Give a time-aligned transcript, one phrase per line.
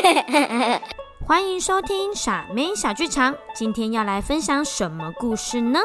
[1.26, 5.80] 欢迎收听傻妹小剧场，今天要来分享什么故事呢？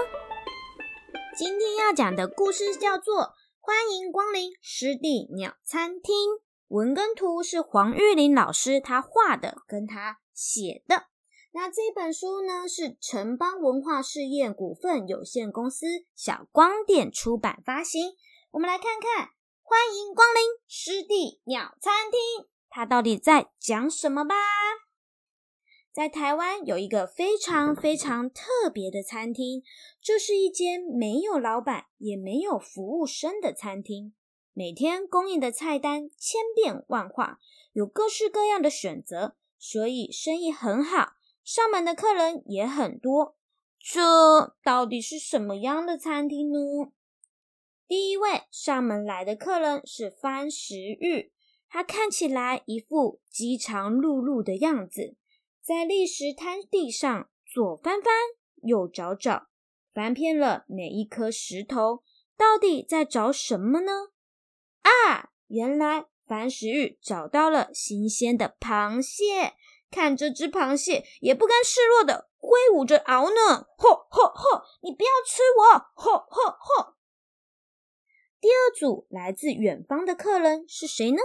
[1.37, 3.15] 今天要讲的故事叫做
[3.59, 6.15] 《欢迎光临湿地鸟餐厅》，
[6.69, 11.07] 文跟图是黄玉玲老师他画的，跟他写的。
[11.51, 15.85] 那这本书呢是城邦文化事业股份有限公司
[16.15, 18.13] 小光点出版发行。
[18.51, 19.25] 我们来看看
[19.61, 22.45] 《欢迎光临湿地鸟餐厅》，
[22.75, 24.35] 它到底在讲什么吧？
[25.93, 29.63] 在台湾有一个非常非常特别的餐厅，
[30.01, 34.13] 这是一间没有老板也没有服务生的餐厅。
[34.51, 37.39] 每天供应的菜单千变万化，
[37.71, 41.13] 有各式各样的选择，所以生意很好，
[41.45, 43.37] 上门的客人也很多。
[43.79, 46.91] 这到底是什么样的餐厅呢？
[47.87, 51.31] 第一位上门来的客人是番石玉，
[51.75, 55.17] 他看起来一副饥肠辘辘的样子。
[55.61, 58.13] 在砾石滩地上左翻翻，
[58.63, 59.47] 右找找，
[59.93, 62.01] 翻遍了每一颗石头，
[62.37, 63.91] 到底在找什么呢？
[64.83, 69.55] 啊，原来樊石玉找到了新鲜的螃蟹，
[69.91, 74.61] 看这只螃蟹也不甘示弱的挥舞着螯呢，吼吼吼！
[74.81, 76.93] 你不要吃我，吼吼吼！
[78.39, 81.17] 第二组来自远方的客人是谁呢？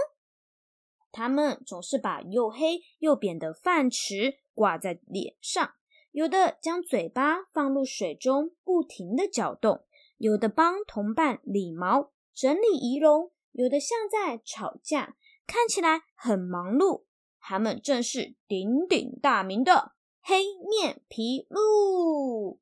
[1.11, 5.73] 他们总是把又黑又扁的饭匙挂在脸上，
[6.11, 9.83] 有的将嘴巴放入水中，不停的搅动；
[10.17, 17.03] 有的帮同伴理毛、整理仪容；有的像在吵架，看起来很忙碌。
[17.39, 22.59] 他们正是鼎鼎大名的黑面皮鹿。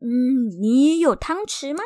[0.00, 1.82] 嗯，你有汤匙吗？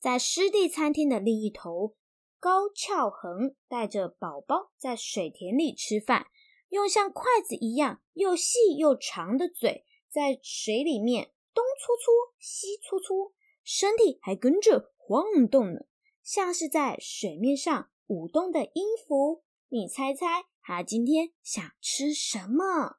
[0.00, 1.94] 在湿地餐厅的另一头。
[2.42, 6.26] 高翘恒带着宝宝在水田里吃饭，
[6.70, 13.32] 用像筷子一样又细又长的嘴在水里面东搓搓西搓搓，
[13.62, 15.82] 身体还跟着晃动呢，
[16.24, 19.44] 像是在水面上舞动的音符。
[19.68, 22.96] 你猜猜他今天想吃什么？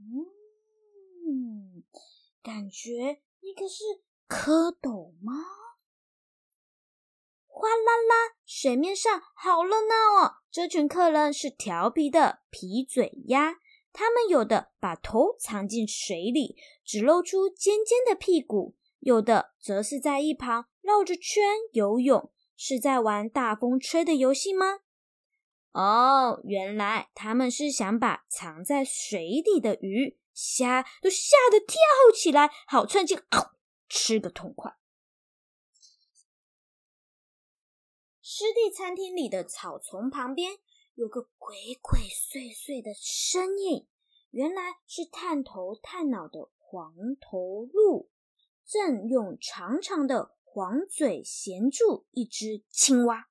[0.00, 1.84] 嗯，
[2.42, 3.84] 感觉那个是
[4.28, 5.32] 蝌蚪吗？
[7.56, 10.34] 哗啦啦，水面上好热闹哦！
[10.50, 13.54] 这群客人是调皮的皮嘴鸭，
[13.92, 24.80] 他们有的把头藏进水里，只露出尖尖的屁股；有的则是在一旁绕着圈游泳，是在玩大风吹的游戏吗？
[25.70, 31.78] 哦，原来他们是想把藏在水底的鱼虾都吓得跳
[32.12, 33.16] 起来，好趁机
[33.88, 34.74] 吃个痛快。
[38.36, 40.58] 湿地餐厅里的草丛旁边
[40.94, 43.86] 有个鬼鬼祟祟的身影，
[44.30, 48.10] 原来是探头探脑的黄头鹿，
[48.66, 53.28] 正用长长的黄嘴衔住一只青蛙。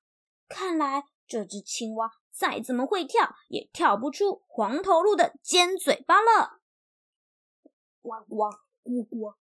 [0.48, 6.62] 看来这只青蛙再怎么会跳，也跳不出黄头鹿的尖嘴巴了。
[8.00, 8.44] 呱呱
[8.82, 9.34] 咕咕，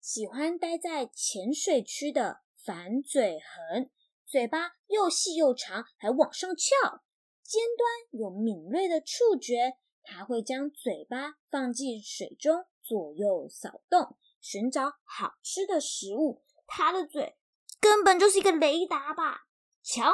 [0.00, 3.92] 喜欢待在浅水区的反嘴痕。
[4.26, 7.02] 嘴巴又细又长，还往上翘，
[7.42, 9.78] 尖端有敏锐的触觉。
[10.02, 16.44] 它会将嘴巴放进水中，左右扫动，寻找好吃的食物。
[16.66, 17.36] 它的嘴
[17.80, 19.46] 根本就是一个雷达吧？
[19.82, 20.12] 瞧，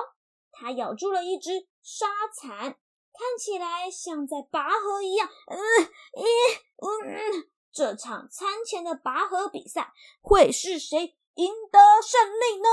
[0.50, 5.28] 它咬住了一只沙蚕，看起来像在拔河一样。
[5.46, 5.58] 嗯，
[6.12, 6.24] 咦，
[6.76, 12.68] 嗯，这场餐前的拔河比赛会是谁赢得胜利呢？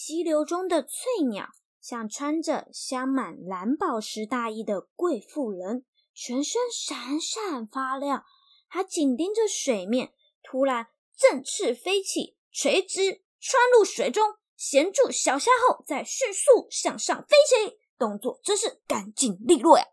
[0.00, 1.48] 溪流中的翠鸟
[1.80, 8.24] 像穿着镶满蓝宝石大衣的贵妇人，全身闪闪发亮。
[8.68, 19.84] 还紧盯着水面，突然振翅飞起，垂直穿入水中，衔住小虾后，再迅速向上飞起，动作真是干净利落呀！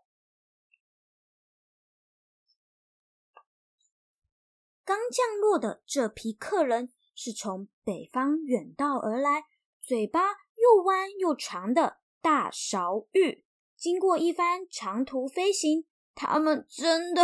[4.84, 9.46] 刚降落的这批客人是从北方远道而来。
[9.86, 13.46] 嘴巴又弯又长的大勺玉，
[13.76, 17.22] 经过一番长途飞行，他们真的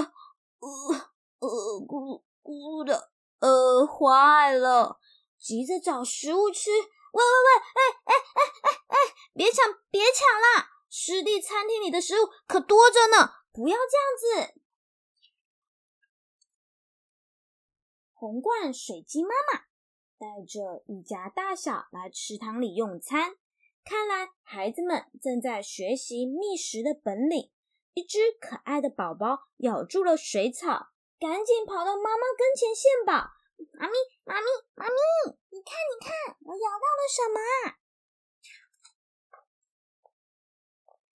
[0.61, 0.95] 饿
[1.41, 3.11] 饿咕咕的
[3.41, 5.01] 饿坏了，
[5.41, 6.71] 急着找食物吃。
[6.71, 8.97] 喂喂喂，哎哎哎哎哎，
[9.35, 10.71] 别抢别抢啦！
[10.89, 14.61] 湿地餐厅里的食物可多着呢，不要这样子。
[18.13, 19.65] 红罐水鸡妈妈
[20.23, 23.35] 带着一家大小来池塘里用餐。
[23.85, 27.51] 看来孩子们正在学习觅食的本领。
[27.95, 33.13] 一只可爱的宝宝咬住了水草，赶紧跑到妈妈跟前献宝。
[33.73, 34.47] 妈咪，妈咪，
[34.77, 34.95] 妈咪，
[35.51, 37.41] 你看，你看，我咬到了什么？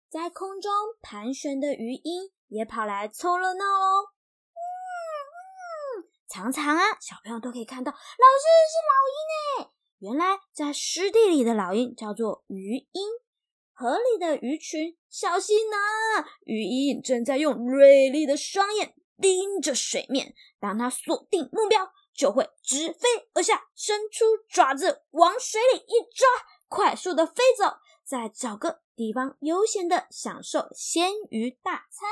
[0.09, 0.71] 在空中
[1.01, 4.12] 盘旋的鱼鹰也跑来凑热闹喽。
[6.33, 9.71] 常常啊，小朋友都可以看到，老师是老鹰哎。
[9.99, 13.07] 原来在湿地里的老鹰叫做鱼鹰，
[13.71, 16.25] 河里的鱼群小心呐！
[16.45, 26.27] 鱼鹰正在用锐利的双眼盯着水面，当它锁定目标，就会直飞而下，伸出爪子往水里一抓，
[26.67, 32.09] 快速的飞走，再找个地方悠闲的享受鲜鱼大餐。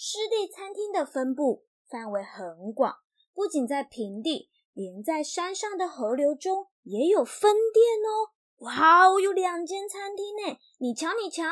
[0.00, 2.98] 湿地餐厅的分布范围很广，
[3.34, 4.48] 不仅在平地。
[4.72, 8.30] 连在山上的河流中也有分店哦！
[8.58, 10.56] 哇哦，有两间餐厅呢！
[10.78, 11.42] 你瞧，你瞧，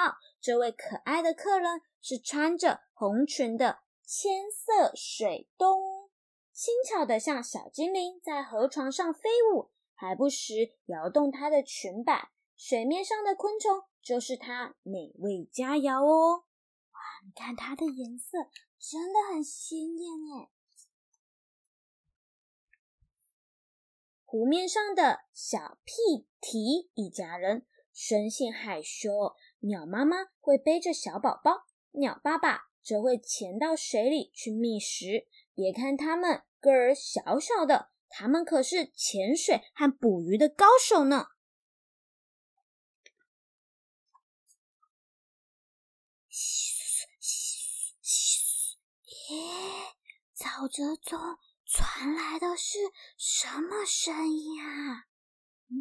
[0.40, 6.08] 这位可爱的客人是穿着红裙的千色水东，
[6.52, 12.30] 轻巧的像小精灵在河床上飞舞，还不时摇动她的裙摆。
[12.56, 16.44] 水面上的昆虫就是她美味佳肴哦！
[17.34, 18.38] 看它的颜色
[18.78, 20.50] 真的很鲜艳哎！
[24.24, 35.26] 湖面上的小屁蹄一家人生性害羞，鸟妈妈会背着小宝宝，鸟爸爸则会潜到水里去觅食。
[35.54, 41.28] 别看它们个儿小小的，它们可是潜水和捕鱼的高手呢。
[49.30, 49.94] 耶，
[50.34, 51.16] 走着走。
[51.68, 52.78] 传来的是
[53.18, 55.06] 什么声音啊？
[55.68, 55.76] 嗯，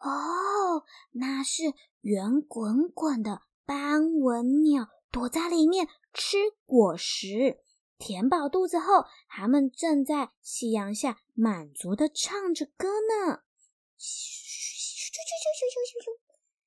[0.00, 1.62] 哦，那是
[2.00, 7.62] 圆滚滚的斑纹鸟躲在里面吃果实，
[7.96, 13.44] 填饱肚子后，它们正在夕阳下满足的唱着歌呢。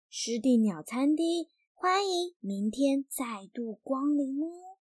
[0.10, 1.50] 湿地鸟餐厅，
[1.81, 4.75] 欢迎明天再度光临哦。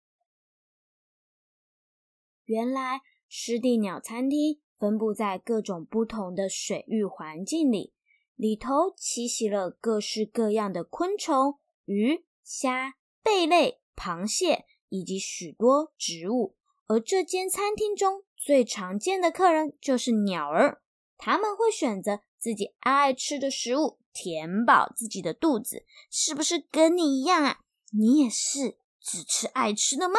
[2.46, 7.92] 原来湿地鸟餐厅分布在各种不同的水域环境里，
[8.34, 16.56] 里头栖息了各式各样的昆虫、鱼、虾、贝类、螃蟹以及许多植物。
[16.86, 20.80] 而这间餐厅中最常见的客人就是鸟儿，
[21.18, 25.84] 他们会选择自己爱吃的食物填饱自己的肚子。
[26.10, 27.60] 是不是跟你一样啊？
[27.92, 30.14] 你也是只吃爱吃的吗？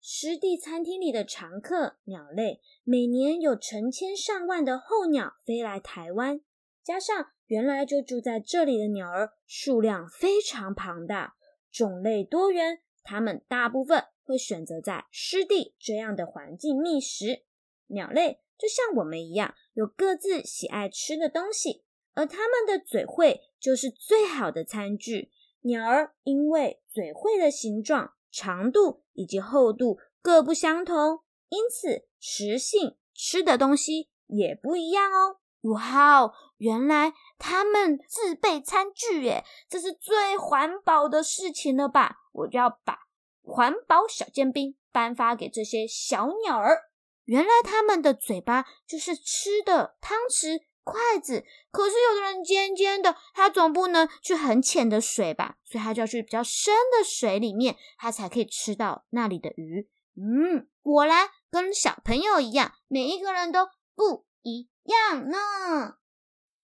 [0.00, 6.40] 湿地餐厅里的常客鸟类，每年有成千上万的候鸟飞来台湾，
[6.82, 11.36] 加上原来就住在这里的鸟儿数量非常庞大，
[11.70, 17.44] 种类多元，它们大部分会选择在湿地这样的环境觅食。
[17.86, 21.84] 鸟类就像我们一样，有各自喜爱吃的东西，
[22.14, 25.30] 而它们的嘴喙就是最好的餐具。
[25.62, 28.14] 鸟儿因为嘴喙的形状。
[28.36, 31.20] 长度以及厚度各不相同，
[31.50, 35.38] 因此食性吃的东西也不一样哦。
[35.70, 42.16] 哇哦，原来他们自备餐具耶，这是最环保的事情了吧？
[42.32, 43.06] 我就要把
[43.44, 46.90] 环保小尖兵颁发给这些小鸟儿。
[47.24, 50.62] 原来他们的嘴巴就是吃的汤匙。
[50.86, 59.88] 筷子，可是有的人尖尖的，他总不能去很浅的水吧，所以他就要去比较深的水里面，他才可以吃到那里的鱼。
[60.14, 65.38] 嗯，果然跟小朋友一样，每一个人都不一样呢。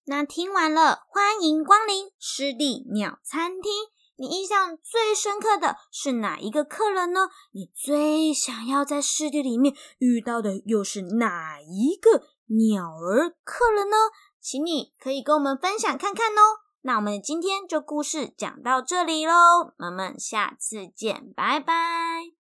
[0.05, 3.73] 那听完了，欢迎光临湿地鸟餐厅。
[4.21, 7.31] 你印象最深刻的是哪一个客人呢？
[7.53, 12.25] 你最想要在世界里面遇到的又是哪一个？
[12.49, 13.97] 鸟儿客人呢？
[14.39, 16.61] 请你可以跟我们分享看看哦。
[16.83, 22.40] 那我们今天就故事讲到这里喽，我们下次见，拜拜。